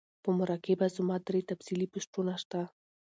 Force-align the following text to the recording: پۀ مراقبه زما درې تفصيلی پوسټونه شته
پۀ 0.23 0.29
مراقبه 0.39 0.87
زما 0.97 1.15
درې 1.27 1.41
تفصيلی 1.49 1.87
پوسټونه 1.93 2.33
شته 2.41 2.61